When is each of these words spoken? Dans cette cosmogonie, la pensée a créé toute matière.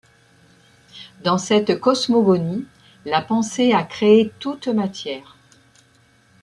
Dans 1.23 1.37
cette 1.37 1.79
cosmogonie, 1.79 2.65
la 3.05 3.21
pensée 3.21 3.71
a 3.73 3.83
créé 3.83 4.31
toute 4.39 4.67
matière. 4.67 5.37